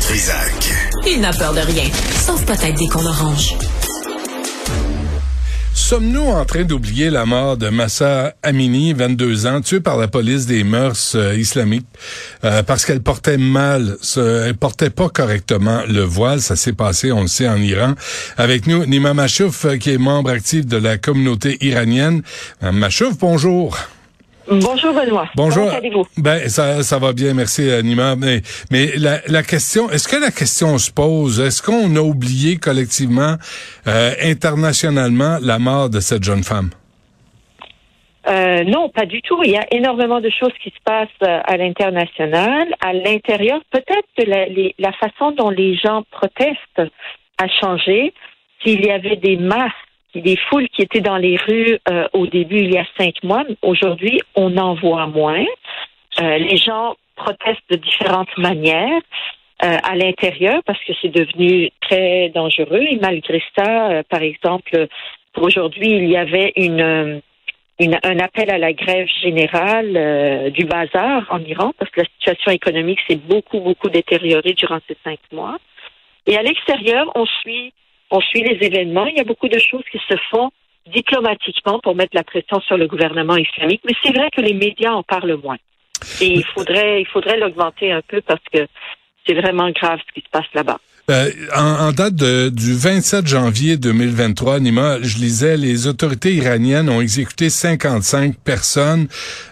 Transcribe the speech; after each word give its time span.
Trisac. 0.00 0.52
Il 1.06 1.20
n'a 1.20 1.32
peur 1.32 1.52
de 1.54 1.60
rien, 1.60 1.84
sauf 2.26 2.44
peut-être 2.44 2.76
des 2.78 2.88
qu'on 2.88 3.04
orange. 3.04 3.54
Sommes-nous 5.74 6.26
en 6.26 6.44
train 6.44 6.64
d'oublier 6.64 7.10
la 7.10 7.26
mort 7.26 7.56
de 7.56 7.68
Massa 7.68 8.34
Amini, 8.42 8.92
22 8.92 9.46
ans, 9.46 9.60
tué 9.60 9.80
par 9.80 9.96
la 9.96 10.08
police 10.08 10.46
des 10.46 10.64
mœurs 10.64 11.12
euh, 11.14 11.36
islamiques 11.36 11.86
euh, 12.44 12.62
parce 12.62 12.84
qu'elle 12.84 13.02
portait 13.02 13.36
mal, 13.36 13.96
ce, 14.00 14.46
elle 14.46 14.56
portait 14.56 14.90
pas 14.90 15.08
correctement 15.08 15.82
le 15.86 16.00
voile? 16.00 16.40
Ça 16.40 16.56
s'est 16.56 16.72
passé, 16.72 17.12
on 17.12 17.22
le 17.22 17.28
sait, 17.28 17.48
en 17.48 17.58
Iran. 17.58 17.94
Avec 18.36 18.66
nous, 18.66 18.84
Nima 18.84 19.14
Machouf, 19.14 19.64
euh, 19.64 19.76
qui 19.76 19.90
est 19.90 19.98
membre 19.98 20.30
actif 20.30 20.66
de 20.66 20.76
la 20.76 20.98
communauté 20.98 21.56
iranienne. 21.60 22.22
Machouf, 22.62 23.16
bonjour. 23.18 23.78
Bonjour 24.48 24.92
Benoît. 24.94 25.28
Bonjour. 25.34 25.66
Comment 25.66 25.78
allez-vous? 25.78 26.06
Ben 26.18 26.48
ça, 26.48 26.82
ça 26.82 26.98
va 26.98 27.12
bien, 27.12 27.34
merci 27.34 27.68
Anima. 27.70 28.14
Mais, 28.16 28.42
mais 28.70 28.92
la, 28.96 29.20
la 29.26 29.42
question, 29.42 29.90
est-ce 29.90 30.06
que 30.06 30.16
la 30.16 30.30
question 30.30 30.78
se 30.78 30.90
pose? 30.90 31.40
Est-ce 31.40 31.60
qu'on 31.62 31.96
a 31.96 32.00
oublié 32.00 32.56
collectivement, 32.56 33.36
euh, 33.86 34.10
internationalement, 34.22 35.38
la 35.42 35.58
mort 35.58 35.90
de 35.90 36.00
cette 36.00 36.22
jeune 36.22 36.44
femme? 36.44 36.70
Euh, 38.28 38.64
non, 38.64 38.88
pas 38.88 39.06
du 39.06 39.22
tout. 39.22 39.40
Il 39.44 39.50
y 39.52 39.56
a 39.56 39.66
énormément 39.72 40.20
de 40.20 40.30
choses 40.30 40.52
qui 40.62 40.70
se 40.70 40.82
passent 40.84 41.08
euh, 41.22 41.40
à 41.44 41.56
l'international, 41.56 42.66
à 42.80 42.92
l'intérieur. 42.92 43.60
Peut-être 43.70 44.08
que 44.18 44.24
la, 44.24 44.46
les, 44.46 44.74
la 44.78 44.92
façon 44.92 45.30
dont 45.30 45.50
les 45.50 45.76
gens 45.76 46.04
protestent 46.10 46.82
a 47.38 47.48
changé. 47.60 48.12
S'il 48.62 48.84
y 48.84 48.90
avait 48.90 49.16
des 49.16 49.36
masses 49.36 49.70
des 50.20 50.36
foules 50.36 50.68
qui 50.68 50.82
étaient 50.82 51.00
dans 51.00 51.16
les 51.16 51.36
rues 51.36 51.78
euh, 51.90 52.08
au 52.12 52.26
début, 52.26 52.58
il 52.58 52.72
y 52.72 52.78
a 52.78 52.86
cinq 52.98 53.22
mois. 53.22 53.44
Aujourd'hui, 53.62 54.20
on 54.34 54.56
en 54.56 54.74
voit 54.74 55.06
moins. 55.06 55.44
Euh, 56.20 56.38
les 56.38 56.56
gens 56.56 56.96
protestent 57.16 57.70
de 57.70 57.76
différentes 57.76 58.36
manières. 58.38 59.00
Euh, 59.64 59.78
à 59.84 59.96
l'intérieur 59.96 60.60
parce 60.66 60.78
que 60.84 60.92
c'est 61.00 61.08
devenu 61.08 61.70
très 61.80 62.28
dangereux 62.28 62.82
et 62.90 62.98
malgré 63.00 63.42
ça, 63.56 64.02
par 64.10 64.20
exemple, 64.20 64.86
pour 65.32 65.44
aujourd'hui, 65.44 65.92
il 65.92 66.10
y 66.10 66.16
avait 66.18 66.52
une, 66.56 67.22
un 67.80 68.18
appel 68.18 68.50
à 68.50 68.58
la 68.58 68.74
grève 68.74 69.08
générale 69.22 70.52
du 70.52 70.66
bazar 70.66 71.26
en 71.30 71.40
Iran 71.40 71.72
parce 71.78 71.90
que 71.90 72.02
la 72.02 72.06
situation 72.18 72.50
économique 72.50 72.98
s'est 73.08 73.16
beaucoup, 73.16 73.60
beaucoup 73.60 73.88
détériorée 73.88 74.52
durant 74.52 74.80
ces 74.86 74.96
cinq 75.02 75.20
mois. 75.32 75.56
Et 76.26 76.36
à 76.36 76.42
l'extérieur, 76.42 77.10
on 77.14 77.24
suit 77.24 77.72
on 78.10 78.20
suit 78.20 78.42
les 78.42 78.64
événements. 78.64 79.06
Il 79.06 79.16
y 79.16 79.20
a 79.20 79.24
beaucoup 79.24 79.48
de 79.48 79.58
choses 79.58 79.84
qui 79.90 79.98
se 79.98 80.16
font 80.30 80.50
diplomatiquement 80.86 81.80
pour 81.80 81.94
mettre 81.94 82.14
la 82.14 82.24
pression 82.24 82.60
sur 82.60 82.76
le 82.76 82.86
gouvernement 82.86 83.36
islamique, 83.36 83.82
mais 83.84 83.94
c'est 84.02 84.16
vrai 84.16 84.30
que 84.30 84.40
les 84.40 84.54
médias 84.54 84.92
en 84.92 85.02
parlent 85.02 85.36
moins. 85.42 85.56
Et 86.20 86.26
il 86.26 86.44
faudrait, 86.44 87.00
il 87.00 87.06
faudrait 87.06 87.38
l'augmenter 87.38 87.90
un 87.90 88.02
peu 88.02 88.20
parce 88.20 88.42
que 88.52 88.66
c'est 89.26 89.34
vraiment 89.34 89.70
grave 89.70 89.98
ce 90.06 90.12
qui 90.12 90.20
se 90.20 90.30
passe 90.30 90.46
là-bas. 90.54 90.78
Euh, 91.08 91.30
en, 91.54 91.92
date 91.92 92.14
du 92.14 92.74
27 92.74 93.28
janvier 93.28 93.76
2023, 93.76 94.58
Nima, 94.58 95.00
je 95.02 95.18
lisais, 95.18 95.56
les 95.56 95.86
autorités 95.86 96.34
iraniennes 96.34 96.88
ont 96.88 97.00
exécuté 97.00 97.48
55 97.48 98.34
personnes. 98.36 99.06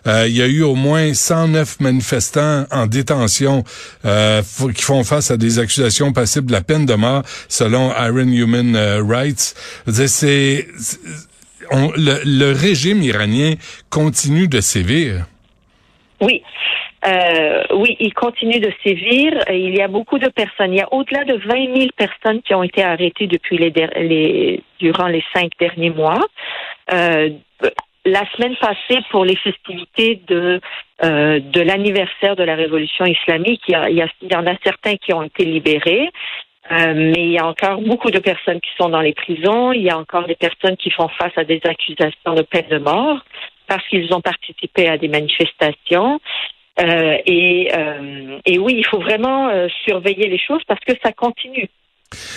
Euh, 0.08 0.26
il 0.26 0.34
y 0.36 0.42
a 0.42 0.46
eu 0.46 0.62
au 0.62 0.74
moins 0.74 1.14
109 1.14 1.78
manifestants 1.78 2.66
en 2.72 2.86
détention 2.86 3.62
euh, 4.04 4.42
qui 4.74 4.82
font 4.82 5.04
face 5.04 5.30
à 5.30 5.36
des 5.36 5.60
accusations 5.60 6.12
passibles 6.12 6.48
de 6.48 6.52
la 6.52 6.62
peine 6.62 6.86
de 6.86 6.94
mort, 6.94 7.22
selon 7.48 7.92
Iron 7.92 8.28
Human 8.32 8.76
Rights. 9.08 9.54
C'est, 9.86 10.66
le, 11.70 12.20
le 12.24 12.52
régime 12.52 13.00
iranien 13.00 13.54
continue 13.90 14.48
de 14.48 14.60
sévir. 14.60 15.26
Oui. 16.20 16.42
Euh, 17.06 17.62
oui, 17.74 17.96
il 18.00 18.14
continue 18.14 18.60
de 18.60 18.72
sévir. 18.82 19.32
Il 19.50 19.76
y 19.76 19.82
a 19.82 19.88
beaucoup 19.88 20.18
de 20.18 20.28
personnes. 20.28 20.72
Il 20.72 20.78
y 20.78 20.82
a 20.82 20.92
au-delà 20.92 21.24
de 21.24 21.34
20 21.34 21.76
000 21.76 21.88
personnes 21.96 22.40
qui 22.42 22.54
ont 22.54 22.62
été 22.62 22.82
arrêtées 22.82 23.26
depuis 23.26 23.58
les, 23.58 23.70
les 23.96 24.62
durant 24.78 25.08
les 25.08 25.22
cinq 25.34 25.52
derniers 25.58 25.90
mois. 25.90 26.20
Euh, 26.92 27.30
la 28.06 28.30
semaine 28.32 28.56
passée, 28.56 29.00
pour 29.10 29.24
les 29.24 29.36
festivités 29.36 30.20
de 30.26 30.60
euh, 31.02 31.40
de 31.40 31.60
l'anniversaire 31.60 32.36
de 32.36 32.44
la 32.44 32.54
révolution 32.54 33.04
islamique, 33.04 33.62
il 33.68 33.72
y, 33.72 33.74
a, 33.74 33.88
il, 33.90 34.30
y 34.30 34.36
en 34.36 34.46
a 34.46 34.54
certains 34.62 34.96
qui 34.96 35.12
ont 35.12 35.22
été 35.22 35.44
libérés. 35.44 36.10
Euh, 36.70 36.94
mais 36.94 37.24
il 37.24 37.32
y 37.32 37.38
a 37.38 37.46
encore 37.46 37.80
beaucoup 37.82 38.10
de 38.10 38.18
personnes 38.18 38.60
qui 38.60 38.70
sont 38.78 38.88
dans 38.88 39.00
les 39.00 39.12
prisons. 39.12 39.72
Il 39.72 39.82
y 39.82 39.90
a 39.90 39.98
encore 39.98 40.26
des 40.26 40.34
personnes 40.34 40.76
qui 40.76 40.90
font 40.90 41.08
face 41.08 41.36
à 41.36 41.44
des 41.44 41.60
accusations 41.64 42.34
de 42.34 42.42
peine 42.42 42.68
de 42.70 42.78
mort 42.78 43.18
parce 43.66 43.86
qu'ils 43.88 44.12
ont 44.14 44.20
participé 44.20 44.88
à 44.88 44.96
des 44.96 45.08
manifestations. 45.08 46.20
Euh, 46.80 47.18
et, 47.24 47.70
euh, 47.72 48.38
et 48.44 48.58
oui, 48.58 48.74
il 48.76 48.86
faut 48.86 48.98
vraiment 48.98 49.48
euh, 49.48 49.68
surveiller 49.84 50.28
les 50.28 50.38
choses 50.38 50.62
parce 50.66 50.80
que 50.80 50.92
ça 51.02 51.12
continue. 51.12 51.68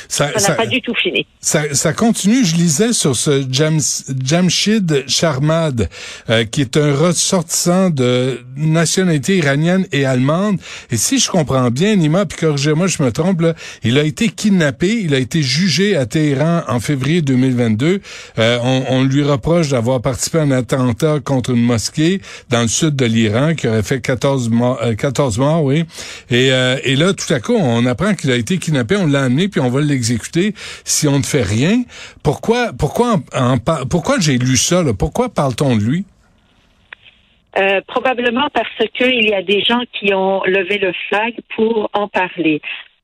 Ça 0.07 0.31
n'a 0.31 0.55
pas 0.55 0.65
du 0.65 0.81
tout 0.81 0.93
fini. 0.95 1.25
Ça, 1.41 1.73
ça, 1.73 1.93
continue. 1.93 2.45
Je 2.45 2.55
lisais 2.55 2.93
sur 2.93 3.15
ce 3.15 3.45
Jam, 3.49 3.79
Jamshid 4.23 5.05
Sharmad, 5.07 5.89
euh, 6.29 6.45
qui 6.45 6.61
est 6.61 6.77
un 6.77 6.95
ressortissant 6.95 7.89
de 7.89 8.39
nationalité 8.55 9.37
iranienne 9.37 9.85
et 9.91 10.05
allemande. 10.05 10.59
Et 10.91 10.97
si 10.97 11.19
je 11.19 11.29
comprends 11.29 11.69
bien, 11.71 11.95
Nima, 11.95 12.25
puis 12.25 12.37
corrigez-moi, 12.39 12.87
je 12.87 13.01
me 13.03 13.11
trompe, 13.11 13.41
là, 13.41 13.53
il 13.83 13.97
a 13.97 14.03
été 14.03 14.29
kidnappé, 14.29 15.01
il 15.01 15.13
a 15.13 15.19
été 15.19 15.41
jugé 15.41 15.95
à 15.95 16.05
Téhéran 16.05 16.63
en 16.67 16.79
février 16.79 17.21
2022. 17.21 18.01
Euh, 18.39 18.59
on, 18.63 18.83
on, 18.89 19.03
lui 19.03 19.23
reproche 19.23 19.69
d'avoir 19.69 20.01
participé 20.01 20.39
à 20.39 20.41
un 20.41 20.51
attentat 20.51 21.19
contre 21.23 21.51
une 21.51 21.63
mosquée 21.63 22.21
dans 22.49 22.61
le 22.61 22.67
sud 22.67 22.95
de 22.95 23.05
l'Iran 23.05 23.55
qui 23.55 23.67
aurait 23.67 23.83
fait 23.83 24.01
14 24.01 24.49
morts, 24.49 24.79
14 24.97 25.37
morts 25.37 25.63
oui. 25.63 25.85
Et, 26.29 26.51
euh, 26.51 26.77
et 26.83 26.95
là, 26.95 27.13
tout 27.13 27.31
à 27.33 27.39
coup, 27.39 27.55
on 27.55 27.85
apprend 27.85 28.13
qu'il 28.13 28.31
a 28.31 28.35
été 28.35 28.57
kidnappé, 28.57 28.95
on 28.95 29.07
l'a 29.07 29.23
amené, 29.23 29.47
puis 29.47 29.59
on 29.61 29.66
va 29.69 29.81
l'exécuter 29.81 30.53
si 30.83 31.07
on 31.07 31.19
ne 31.19 31.23
fait 31.23 31.43
rien. 31.43 31.83
Pourquoi, 32.23 32.71
pourquoi, 32.77 33.17
pourquoi 33.89 34.19
j'ai 34.19 34.37
lu 34.37 34.57
ça? 34.57 34.83
Pourquoi 34.97 35.29
parle-t-on 35.29 35.75
de 35.75 35.81
lui? 35.81 36.05
Euh, 37.57 37.81
probablement 37.87 38.49
parce 38.53 38.89
qu'il 38.93 39.29
y 39.29 39.33
a 39.33 39.41
des 39.41 39.61
gens 39.61 39.81
qui 39.93 40.13
ont 40.13 40.43
levé 40.43 40.77
le 40.77 40.93
flag 41.07 41.33
pour 41.55 41.89
en 41.93 42.07
parler. 42.07 42.61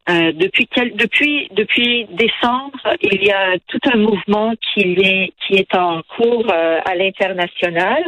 Euh, 0.09 0.31
depuis 0.33 0.67
depuis 0.95 1.47
depuis 1.53 2.05
décembre, 2.11 2.77
il 3.01 3.23
y 3.23 3.31
a 3.31 3.57
tout 3.67 3.79
un 3.91 3.97
mouvement 3.97 4.53
qui 4.61 4.81
est 4.81 5.33
qui 5.47 5.55
est 5.55 5.75
en 5.75 6.01
cours 6.15 6.45
euh, 6.51 6.79
à 6.85 6.93
l'international 6.93 8.03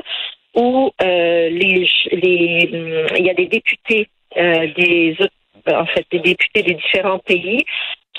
où 0.55 0.91
les 1.01 1.89
il 2.11 3.25
y 3.25 3.29
a 3.29 3.33
des 3.33 3.47
députés 3.47 4.09
des 4.35 5.17
en 5.67 5.85
fait 5.85 6.05
des 6.11 6.19
députés 6.19 6.63
des 6.63 6.75
différents 6.75 7.19
pays 7.19 7.65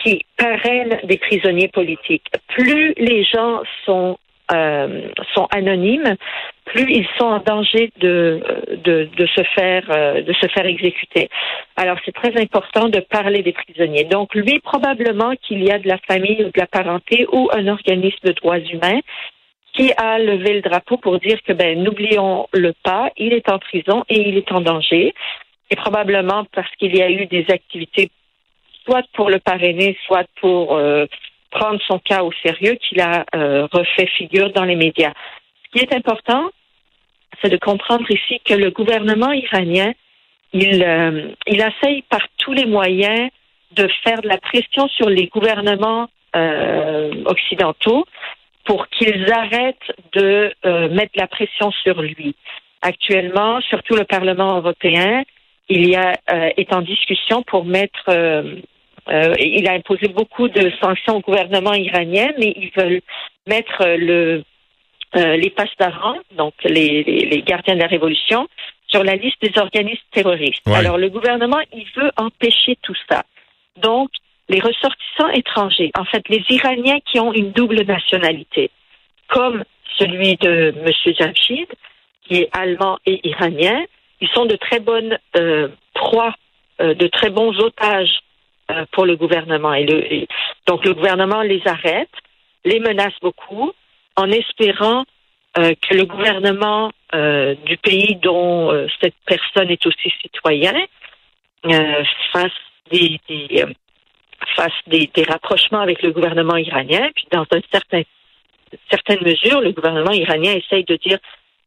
qui 0.07 0.25
parrainent 0.37 1.01
des 1.05 1.19
prisonniers 1.19 1.69
politiques. 1.69 2.27
Plus 2.49 2.95
les 2.97 3.25
gens 3.25 3.63
sont 3.85 4.19
euh, 4.53 5.09
sont 5.35 5.49
anonymes, 5.51 6.15
plus 6.67 6.87
ils 6.89 7.09
sont 7.19 7.27
en 7.27 7.41
danger 7.41 7.91
de 7.99 8.41
de, 8.85 9.09
de 9.17 9.27
se 9.27 9.43
faire 9.57 9.83
euh, 9.91 10.23
de 10.23 10.33
se 10.35 10.47
faire 10.47 10.67
exécuter. 10.67 11.29
Alors 11.75 11.99
c'est 12.05 12.15
très 12.15 12.41
important 12.41 12.89
de 12.89 13.01
parler 13.01 13.43
des 13.43 13.53
prisonniers. 13.53 14.05
Donc 14.05 14.35
lui 14.37 14.61
probablement 14.61 15.35
qu'il 15.43 15.65
y 15.65 15.73
a 15.73 15.81
de 15.81 15.89
la 15.89 15.99
famille 15.99 16.45
ou 16.45 16.51
de 16.51 16.61
la 16.61 16.69
parenté 16.69 17.27
ou 17.33 17.49
un 17.53 17.67
organisme 17.67 18.23
de 18.23 18.33
droits 18.33 18.61
humains 18.61 19.01
qui 19.73 19.93
a 19.97 20.19
levé 20.21 20.55
le 20.55 20.63
drapeau 20.63 20.97
pour 20.97 21.19
dire 21.19 21.39
que 21.43 21.53
ben 21.53 21.83
n'oublions 21.83 22.47
le 22.53 22.73
pas, 22.85 23.11
il 23.17 23.33
est 23.33 23.49
en 23.51 23.59
prison 23.59 24.05
et 24.09 24.29
il 24.29 24.37
est 24.39 24.53
en 24.53 24.61
danger. 24.61 25.13
Et 25.71 25.77
probablement 25.77 26.47
parce 26.55 26.71
qu'il 26.77 26.97
y 26.97 27.03
a 27.03 27.11
eu 27.11 27.27
des 27.27 27.45
activités 27.51 28.11
soit 28.87 29.05
pour 29.15 29.31
le 29.31 29.39
parrainer, 29.39 29.97
soit 30.07 30.27
pour 30.41 30.77
euh, 30.77 31.07
prendre 31.51 31.81
son 31.87 31.99
cas 31.99 32.23
au 32.23 32.33
sérieux, 32.45 32.77
qu'il 32.77 33.01
a 33.01 33.25
euh, 33.35 33.67
refait 33.73 34.07
figure 34.07 34.53
dans 34.53 34.65
les 34.65 34.77
médias. 34.77 35.13
Ce 35.65 35.79
qui 35.79 35.85
est 35.85 35.95
important, 35.95 36.51
c'est 37.43 37.51
de 37.51 37.57
comprendre 37.57 38.11
ici 38.11 38.41
que 38.45 38.55
le 38.55 38.71
gouvernement 38.71 39.33
iranien, 39.33 39.93
il, 40.53 40.83
euh, 40.83 41.29
essaye 41.47 42.03
par 42.09 42.23
tous 42.39 42.53
les 42.53 42.67
moyens 42.67 43.31
de 43.73 43.89
faire 44.05 44.23
de 44.23 44.29
la 44.29 44.39
pression 44.39 44.89
sur 44.89 45.09
les 45.09 45.27
gouvernements 45.27 46.09
occidentaux 47.25 48.05
pour 48.67 48.89
qu'ils 48.89 49.33
arrêtent 49.33 49.91
de 50.13 50.53
mettre 50.91 51.13
la 51.15 51.27
pression 51.27 51.71
sur 51.83 52.03
lui. 52.03 52.37
Actuellement, 52.83 53.63
surtout 53.63 53.95
le 53.95 54.05
Parlement 54.05 54.59
européen, 54.59 55.23
il 55.71 55.89
y 55.89 55.97
a 55.97 56.13
est 56.59 56.75
en 56.75 56.83
discussion 56.83 57.43
pour 57.43 57.65
mettre 57.65 58.11
il 59.09 59.69
a 59.69 59.73
imposé 59.73 60.09
beaucoup 60.09 60.49
de 60.49 60.71
sanctions 60.81 61.17
au 61.17 61.21
gouvernement 61.21 61.75
iranien, 61.75 62.33
mais 62.39 62.53
ils 62.57 62.71
veulent 62.77 63.01
mettre 63.47 63.85
le, 63.85 64.43
euh, 65.17 65.37
les 65.37 65.51
passedarans, 65.51 66.19
donc 66.37 66.53
les, 66.65 67.03
les, 67.05 67.43
gardiens 67.43 67.75
de 67.75 67.81
la 67.81 67.87
révolution, 67.87 68.49
sur 68.89 69.03
la 69.05 69.15
liste 69.15 69.41
des 69.41 69.59
organismes 69.59 70.03
terroristes. 70.11 70.67
Alors 70.67 70.99
le 70.99 71.09
gouvernement, 71.09 71.61
il 71.73 71.87
veut 71.97 72.11
empêcher 72.17 72.77
tout 72.83 72.95
ça. 73.09 73.23
Donc, 73.77 74.11
les 74.49 74.61
ressortissants 74.61 75.31
étrangers, 75.35 75.91
en 75.99 76.05
fait, 76.05 76.29
les 76.29 76.45
Iraniens 76.51 76.99
qui 77.11 77.19
ont 77.19 77.33
une 77.33 77.53
double 77.53 77.83
nationalité, 77.83 78.71
comme 79.29 79.65
celui 79.99 80.37
de 80.37 80.75
M. 80.85 81.15
Jamshid, 81.19 81.69
qui 82.27 82.43
est 82.43 82.51
allemand 82.53 82.99
et 83.07 83.27
iranien, 83.27 83.85
ils 84.21 84.29
sont 84.29 84.47
de 84.47 84.57
très 84.57 84.81
bonnes 84.81 85.19
euh, 85.37 85.69
proies, 85.95 86.35
euh, 86.81 86.95
de 86.95 87.07
très 87.07 87.31
bons 87.31 87.57
otages 87.59 88.21
pour 88.93 89.07
le 89.07 89.17
gouvernement. 89.17 89.75
Et, 89.75 89.85
le, 89.85 90.27
donc 90.67 90.85
le 90.85 90.95
gouvernement 90.95 91.43
les 91.43 91.63
arrête, 91.67 92.11
les 92.65 92.81
menace 92.81 93.15
beaucoup, 93.23 93.73
en 94.17 94.31
espérant 94.31 95.05
que 95.55 95.95
le 95.95 96.05
gouvernement 96.05 96.91
du 97.65 97.77
pays 97.79 98.17
dont 98.17 98.89
cette 99.01 99.15
personne 99.25 99.71
est 99.71 99.87
aussi 99.87 100.13
citoyen 100.21 100.75
fasse 102.33 102.51
des, 102.91 103.19
des 103.29 103.65
fasse 104.55 104.73
des, 104.87 105.11
des, 105.15 105.23
rapprochements 105.23 105.81
avec 105.81 106.03
le 106.03 106.13
gouvernement 106.13 106.57
iranien, 106.57 107.09
puis 107.15 107.27
dans 107.31 107.47
un 107.53 107.61
certain 107.73 108.03
certaines 108.91 109.23
mesures, 109.25 109.61
le 109.61 109.73
gouvernement 109.73 110.13
iranien 110.13 110.53
essaye 110.53 110.85
de 110.85 110.97
dire 110.97 111.19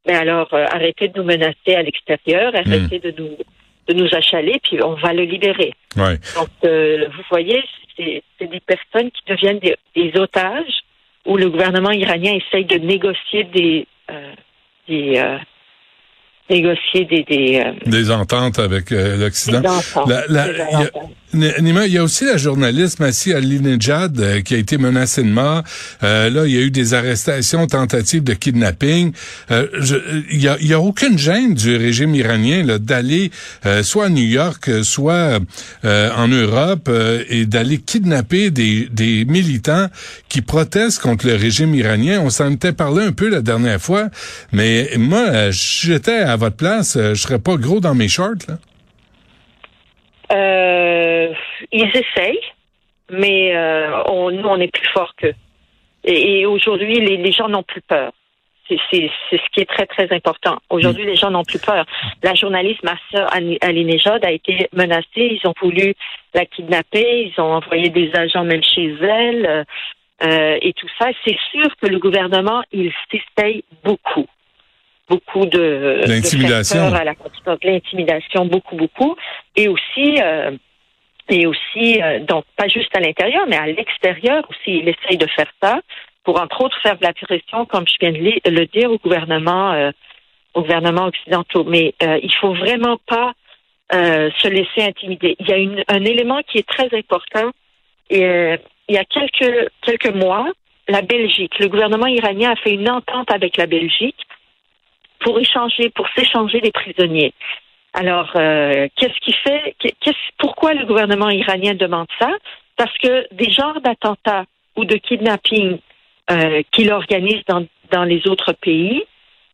mais 0.05 0.15
alors 0.15 0.53
euh, 0.53 0.65
arrêtez 0.71 1.09
de 1.09 1.19
nous 1.19 1.25
menacer 1.25 1.75
à 1.75 1.83
l'extérieur, 1.83 2.53
arrêtez 2.55 2.99
hmm. 2.99 3.11
de 3.11 3.13
nous 3.17 3.37
de 3.89 3.93
nous 3.93 4.07
achaler, 4.13 4.59
puis 4.63 4.81
on 4.83 4.93
va 4.93 5.13
le 5.13 5.23
libérer. 5.23 5.73
Ouais. 5.97 6.17
Donc 6.35 6.49
euh, 6.63 7.07
vous 7.07 7.23
voyez, 7.29 7.63
c'est 7.97 8.23
des 8.39 8.61
personnes 8.61 9.11
qui 9.11 9.21
deviennent 9.27 9.59
des, 9.59 9.75
des, 9.95 10.17
otages 10.17 10.83
où 11.25 11.35
le 11.35 11.49
gouvernement 11.49 11.91
iranien 11.91 12.33
essaye 12.33 12.65
de 12.65 12.77
négocier 12.77 13.43
des 13.45 13.87
euh, 14.09 14.33
des 14.87 15.21
négocier 16.49 17.05
des 17.05 17.23
des, 17.23 17.63
des 17.85 18.11
ententes 18.11 18.59
avec 18.59 18.91
l'Occident. 18.91 19.61
Nima, 21.33 21.85
il 21.85 21.93
y 21.93 21.97
a 21.99 22.03
aussi 22.03 22.25
la 22.25 22.37
journaliste 22.37 22.99
Massi 22.99 23.33
Alinejad 23.33 24.19
euh, 24.19 24.41
qui 24.41 24.55
a 24.55 24.57
été 24.57 24.79
menacée 24.79 25.21
de 25.21 25.29
mort. 25.29 25.63
Euh, 26.01 26.29
là, 26.31 26.47
il 26.47 26.53
y 26.53 26.57
a 26.57 26.61
eu 26.61 26.71
des 26.71 26.95
arrestations, 26.95 27.67
tentatives 27.67 28.23
de 28.23 28.33
kidnapping. 28.33 29.13
Euh, 29.51 29.67
il, 30.31 30.41
y 30.41 30.47
a, 30.47 30.57
il 30.59 30.67
y 30.67 30.73
aucune 30.73 31.19
gêne 31.19 31.53
du 31.53 31.75
régime 31.75 32.15
iranien 32.15 32.65
d'aller 32.79 33.31
soit 33.83 34.05
à 34.05 34.09
New 34.09 34.23
York, 34.23 34.69
soit 34.83 35.39
en 35.83 36.27
Europe 36.27 36.89
et 37.29 37.45
d'aller 37.45 37.79
kidnapper 37.79 38.49
des, 38.49 38.87
des 38.91 39.25
militants 39.25 39.87
qui 40.29 40.41
protestent 40.41 40.99
contre 40.99 41.27
le 41.27 41.35
régime 41.35 41.75
iranien. 41.75 42.21
On 42.23 42.29
s'en 42.29 42.51
était 42.51 42.71
parlé 42.71 43.05
un 43.05 43.11
peu 43.11 43.29
la 43.29 43.41
dernière 43.41 43.81
fois, 43.81 44.09
mais 44.51 44.91
moi, 44.97 45.51
j'étais 45.51 46.19
à 46.19 46.37
votre 46.37 46.55
place, 46.55 46.97
je 46.97 47.15
serais 47.15 47.39
pas 47.39 47.57
gros 47.57 47.81
dans 47.81 47.95
mes 47.95 48.07
shorts. 48.07 48.47
Là. 48.47 48.57
Euh, 50.31 51.33
ils 51.71 51.89
essayent, 51.95 52.39
mais 53.09 53.55
euh, 53.55 54.03
on, 54.05 54.31
nous, 54.31 54.47
on 54.47 54.59
est 54.59 54.71
plus 54.71 54.87
fort 54.89 55.13
qu'eux. 55.15 55.35
Et, 56.03 56.45
aujourd'hui, 56.45 56.99
les, 56.99 57.17
les, 57.17 57.31
gens 57.31 57.49
n'ont 57.49 57.63
plus 57.63 57.81
peur. 57.81 58.11
C'est 58.69 58.77
ce 59.31 59.49
qui 59.51 59.61
est 59.61 59.69
très, 59.69 59.87
très 59.87 60.13
important. 60.13 60.59
Aujourd'hui, 60.69 61.03
les 61.03 61.15
gens 61.15 61.31
n'ont 61.31 61.43
plus 61.43 61.59
peur. 61.59 61.85
La 62.21 62.35
journaliste 62.35 62.83
Marcia 62.83 63.25
Alinejad 63.61 64.23
a 64.23 64.31
été 64.31 64.69
menacée. 64.73 65.07
Ils 65.15 65.41
ont 65.45 65.55
voulu 65.59 65.95
la 66.35 66.45
kidnapper. 66.45 67.33
Ils 67.35 67.41
ont 67.41 67.53
envoyé 67.53 67.89
des 67.89 68.11
agents 68.13 68.43
même 68.43 68.61
chez 68.61 68.93
elle. 69.01 69.65
Euh, 70.23 70.57
et 70.61 70.73
tout 70.73 70.87
ça. 70.99 71.07
C'est 71.25 71.37
sûr 71.51 71.75
que 71.81 71.87
le 71.87 71.97
gouvernement, 71.97 72.61
il 72.71 72.91
s'essaye 73.09 73.63
beaucoup 73.83 74.27
beaucoup 75.09 75.45
de 75.45 76.01
l'intimidation. 76.05 76.93
à 76.93 77.03
la 77.03 77.15
l'intimidation 77.63 78.45
beaucoup 78.45 78.75
beaucoup. 78.75 79.15
Et 79.55 79.67
aussi 79.67 80.21
euh, 80.21 80.51
et 81.29 81.45
aussi 81.47 82.01
euh, 82.01 82.19
donc 82.19 82.45
pas 82.55 82.67
juste 82.67 82.95
à 82.95 82.99
l'intérieur 82.99 83.45
mais 83.47 83.57
à 83.57 83.67
l'extérieur 83.67 84.43
aussi 84.49 84.79
il 84.79 84.87
essaye 84.87 85.17
de 85.17 85.27
faire 85.27 85.51
ça 85.61 85.81
pour 86.23 86.39
entre 86.39 86.61
autres 86.61 86.79
faire 86.81 86.97
de 86.97 87.03
la 87.03 87.13
pression 87.13 87.65
comme 87.65 87.85
je 87.87 87.95
viens 87.99 88.11
de 88.11 88.49
le 88.49 88.65
dire 88.67 88.91
au 88.91 88.97
gouvernement 88.97 89.73
euh, 89.73 89.91
au 90.53 90.61
gouvernement 90.61 91.05
occidentaux 91.05 91.63
mais 91.63 91.93
il 92.01 92.33
faut 92.39 92.53
vraiment 92.53 92.97
pas 93.07 93.33
se 93.91 94.47
laisser 94.47 94.83
intimider. 94.87 95.35
Il 95.39 95.49
y 95.49 95.51
a 95.51 95.57
une, 95.57 95.83
un 95.87 96.05
élément 96.05 96.41
qui 96.47 96.59
est 96.59 96.67
très 96.67 96.95
important. 96.95 97.49
Et 98.11 98.21
il 98.21 98.95
y 98.95 98.97
a 98.99 99.03
quelques 99.05 99.69
quelques 99.81 100.13
mois 100.13 100.47
la 100.87 101.01
Belgique 101.01 101.57
le 101.59 101.69
gouvernement 101.69 102.05
iranien 102.05 102.51
a 102.51 102.55
fait 102.55 102.73
une 102.73 102.89
entente 102.89 103.31
avec 103.31 103.57
la 103.57 103.65
Belgique 103.65 104.27
pour 105.19 105.39
échanger, 105.39 105.89
pour 105.89 106.07
s'échanger 106.15 106.61
des 106.61 106.71
prisonniers. 106.71 107.33
Alors, 107.93 108.31
euh, 108.35 108.87
qu'est-ce 108.95 109.19
qui 109.21 109.33
fait, 109.33 109.75
qu'est-ce, 109.79 110.17
pourquoi 110.37 110.73
le 110.73 110.85
gouvernement 110.85 111.29
iranien 111.29 111.73
demande 111.73 112.07
ça? 112.19 112.29
Parce 112.77 112.95
que 112.99 113.27
des 113.33 113.51
genres 113.51 113.81
d'attentats 113.81 114.45
ou 114.75 114.85
de 114.85 114.95
kidnapping 114.95 115.79
euh, 116.31 116.61
qu'il 116.71 116.91
organise 116.91 117.43
dans, 117.47 117.65
dans 117.91 118.03
les 118.03 118.27
autres 118.27 118.53
pays, 118.53 119.03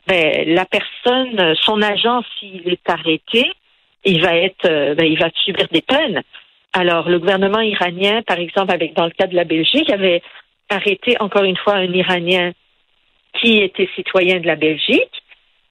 ben, 0.07 0.53
la 0.53 0.65
personne, 0.65 1.55
son 1.61 1.81
agent, 1.81 2.23
s'il 2.37 2.67
est 2.67 2.89
arrêté, 2.89 3.51
il 4.03 4.21
va 4.21 4.35
être, 4.35 4.65
euh, 4.65 4.93
ben, 4.95 5.05
il 5.05 5.17
va 5.17 5.29
subir 5.43 5.67
des 5.71 5.81
peines. 5.81 6.21
Alors, 6.73 7.09
le 7.09 7.19
gouvernement 7.19 7.61
iranien, 7.61 8.21
par 8.21 8.37
exemple, 8.37 8.71
avec 8.73 8.93
dans 8.93 9.05
le 9.05 9.11
cas 9.11 9.27
de 9.27 9.35
la 9.35 9.45
Belgique, 9.45 9.89
avait 9.89 10.21
arrêté 10.69 11.15
encore 11.21 11.43
une 11.43 11.57
fois 11.57 11.75
un 11.75 11.91
Iranien 11.91 12.51
qui 13.39 13.59
était 13.59 13.89
citoyen 13.95 14.39
de 14.39 14.47
la 14.47 14.55
Belgique 14.55 15.23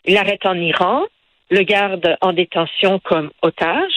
il 0.04 0.14
l'arrête 0.14 0.44
en 0.46 0.54
Iran, 0.54 1.04
le 1.50 1.62
garde 1.62 2.16
en 2.20 2.32
détention 2.32 2.98
comme 3.00 3.30
otage 3.42 3.92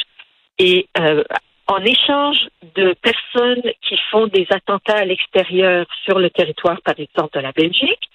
et 0.59 0.87
euh, 0.99 1.23
en 1.67 1.83
échange 1.83 2.37
de 2.75 2.95
personnes 3.01 3.71
qui 3.81 3.97
font 4.09 4.27
des 4.27 4.47
attentats 4.49 4.97
à 4.97 5.05
l'extérieur 5.05 5.85
sur 6.05 6.17
le 6.19 6.29
territoire, 6.29 6.81
par 6.81 6.95
exemple, 6.97 7.37
de 7.37 7.41
la 7.41 7.51
Belgique, 7.51 8.09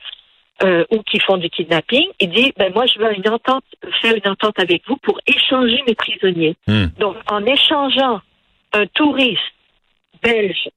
euh, 0.62 0.84
ou 0.90 1.02
qui 1.02 1.18
font 1.18 1.38
du 1.38 1.50
kidnapping, 1.50 2.06
il 2.20 2.30
dit 2.30 2.52
ben 2.56 2.72
moi 2.72 2.86
je 2.86 2.98
veux 2.98 3.12
une 3.16 3.28
entente, 3.28 3.64
faire 4.00 4.14
une 4.14 4.30
entente 4.30 4.58
avec 4.58 4.82
vous 4.86 4.96
pour 4.98 5.18
échanger 5.26 5.82
mes 5.88 5.94
prisonniers. 5.94 6.56
Hmm. 6.68 6.86
Donc 6.98 7.16
en 7.30 7.44
échangeant 7.44 8.20
un 8.72 8.86
touriste 8.86 9.40
belge 10.22 10.68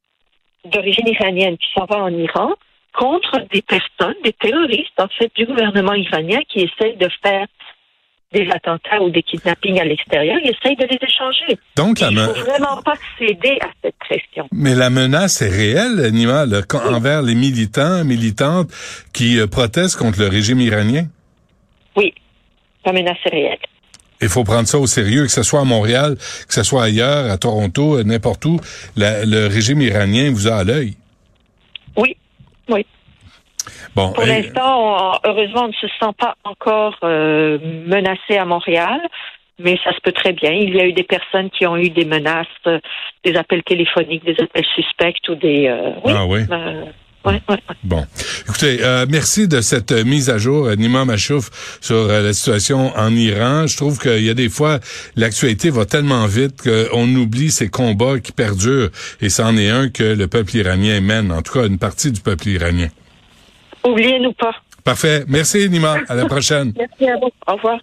d'origine 0.65 1.07
iranienne 1.07 1.57
qui 1.57 1.67
s'en 1.75 1.85
va 1.85 1.97
en 1.97 2.09
Iran 2.09 2.53
contre 2.97 3.39
des 3.51 3.61
personnes, 3.61 4.15
des 4.23 4.33
terroristes, 4.33 4.99
en 4.99 5.07
fait, 5.07 5.31
du 5.35 5.45
gouvernement 5.45 5.93
iranien 5.93 6.39
qui 6.49 6.59
essaient 6.59 6.95
de 6.95 7.09
faire 7.21 7.47
des 8.33 8.49
attentats 8.51 9.01
ou 9.01 9.09
des 9.09 9.23
kidnappings 9.23 9.79
à 9.79 9.85
l'extérieur, 9.85 10.37
ils 10.43 10.49
essayent 10.49 10.75
de 10.75 10.85
les 10.85 10.99
échanger. 11.01 11.59
Donc, 11.77 12.01
Il 12.01 12.15
ne 12.15 12.25
faut 12.25 12.33
vraiment 12.33 12.81
pas 12.83 12.95
céder 13.17 13.57
à 13.61 13.67
cette 13.81 13.95
pression. 13.99 14.47
Mais 14.51 14.75
la 14.75 14.89
menace 14.89 15.41
est 15.41 15.49
réelle, 15.49 16.11
Nima, 16.11 16.45
envers 16.89 17.21
les 17.21 17.35
militants, 17.35 18.03
militantes 18.03 18.69
qui 19.13 19.39
euh, 19.39 19.47
protestent 19.47 19.97
contre 19.97 20.19
le 20.19 20.27
régime 20.27 20.59
iranien? 20.59 21.05
Oui, 21.95 22.13
la 22.85 22.91
menace 22.91 23.17
est 23.25 23.29
réelle. 23.29 23.57
Il 24.21 24.29
faut 24.29 24.43
prendre 24.43 24.67
ça 24.67 24.79
au 24.79 24.87
sérieux, 24.87 25.23
que 25.23 25.31
ce 25.31 25.43
soit 25.43 25.61
à 25.61 25.65
Montréal, 25.65 26.15
que 26.47 26.53
ce 26.53 26.63
soit 26.63 26.83
ailleurs, 26.83 27.29
à 27.29 27.37
Toronto, 27.37 28.01
n'importe 28.03 28.43
où. 28.45 28.59
le 28.97 29.47
régime 29.47 29.81
iranien 29.81 30.31
vous 30.31 30.47
a 30.47 30.55
à 30.55 30.63
l'œil. 30.63 30.95
Oui. 32.69 32.85
Bon, 33.95 34.13
Pour 34.13 34.25
l'instant, 34.25 35.19
heureusement, 35.23 35.63
on 35.63 35.67
ne 35.67 35.73
se 35.73 35.87
sent 35.87 36.11
pas 36.19 36.35
encore 36.43 36.97
euh, 37.03 37.57
menacé 37.87 38.37
à 38.37 38.45
Montréal, 38.45 39.01
mais 39.57 39.79
ça 39.83 39.93
se 39.93 39.99
peut 40.01 40.11
très 40.11 40.33
bien. 40.33 40.51
Il 40.51 40.75
y 40.75 40.79
a 40.79 40.85
eu 40.85 40.93
des 40.93 41.03
personnes 41.03 41.49
qui 41.49 41.65
ont 41.65 41.77
eu 41.77 41.89
des 41.89 42.05
menaces, 42.05 42.47
euh, 42.67 42.79
des 43.23 43.35
appels 43.35 43.63
téléphoniques, 43.63 44.25
des 44.25 44.35
appels 44.39 44.65
suspects 44.75 45.29
ou 45.29 45.35
des. 45.35 45.67
Euh, 45.67 45.91
oui, 46.03 46.13
ah 46.15 46.25
oui. 46.25 46.41
Ouais, 47.25 47.41
ouais, 47.49 47.57
Bon, 47.83 48.05
écoutez, 48.47 48.79
euh, 48.83 49.05
merci 49.09 49.47
de 49.47 49.61
cette 49.61 49.91
mise 49.91 50.29
à 50.29 50.37
jour, 50.37 50.69
Nima 50.77 51.05
Machouf, 51.05 51.77
sur 51.81 52.07
la 52.07 52.33
situation 52.33 52.95
en 52.95 53.11
Iran. 53.15 53.67
Je 53.67 53.77
trouve 53.77 53.99
qu'il 53.99 54.23
y 54.23 54.29
a 54.29 54.33
des 54.33 54.49
fois, 54.49 54.79
l'actualité 55.15 55.69
va 55.69 55.85
tellement 55.85 56.25
vite 56.27 56.61
qu'on 56.61 57.07
oublie 57.15 57.51
ces 57.51 57.69
combats 57.69 58.19
qui 58.19 58.31
perdurent, 58.31 58.89
et 59.21 59.29
c'en 59.29 59.57
est 59.57 59.69
un 59.69 59.89
que 59.89 60.03
le 60.03 60.27
peuple 60.27 60.55
iranien 60.57 61.01
mène, 61.01 61.31
en 61.31 61.41
tout 61.41 61.53
cas 61.53 61.65
une 61.65 61.79
partie 61.79 62.11
du 62.11 62.21
peuple 62.21 62.47
iranien. 62.47 62.89
Oubliez-nous 63.83 64.33
pas. 64.33 64.55
Parfait. 64.83 65.25
Merci, 65.27 65.67
Nima. 65.69 65.97
À 66.07 66.15
la 66.15 66.25
prochaine. 66.25 66.73
Merci 66.77 67.09
à 67.09 67.17
vous. 67.17 67.31
Au 67.47 67.55
revoir. 67.55 67.79